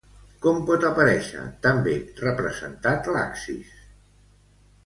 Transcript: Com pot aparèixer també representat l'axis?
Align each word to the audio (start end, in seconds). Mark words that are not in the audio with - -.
Com 0.45 0.55
pot 0.69 0.85
aparèixer 0.87 1.43
també 1.67 1.93
representat 2.23 3.11
l'axis? 3.17 3.77